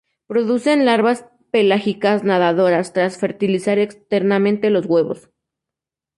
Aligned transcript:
Producen 0.25 0.83
larvas 0.83 1.25
pelágicas 1.51 2.23
nadadoras, 2.23 2.91
tras 2.91 3.19
fertilizar 3.19 3.77
externamente 3.77 4.71
los 4.71 4.87
huevos. 4.87 5.29